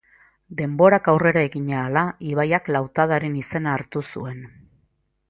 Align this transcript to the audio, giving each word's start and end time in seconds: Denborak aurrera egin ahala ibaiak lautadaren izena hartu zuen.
Denborak 0.59 1.09
aurrera 1.11 1.43
egin 1.49 1.69
ahala 1.81 2.03
ibaiak 2.31 2.71
lautadaren 2.77 3.37
izena 3.43 3.75
hartu 3.81 4.03
zuen. 4.15 4.41